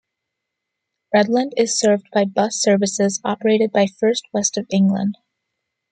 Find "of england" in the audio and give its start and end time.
4.57-5.15